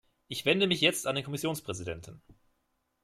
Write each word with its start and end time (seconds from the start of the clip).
Ich 0.29 0.45
wende 0.45 0.65
mich 0.65 0.81
jetzt 0.81 1.05
an 1.05 1.13
den 1.13 1.23
Kommissionspräsidenten. 1.23 2.23